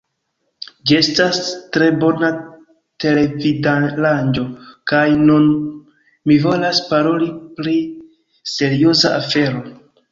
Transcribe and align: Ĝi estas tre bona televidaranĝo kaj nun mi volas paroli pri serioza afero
Ĝi 0.91 0.95
estas 0.99 1.41
tre 1.75 1.89
bona 2.03 2.31
televidaranĝo 3.05 4.47
kaj 4.93 5.05
nun 5.29 5.49
mi 6.33 6.43
volas 6.49 6.83
paroli 6.91 7.33
pri 7.61 7.79
serioza 8.57 9.19
afero 9.25 9.67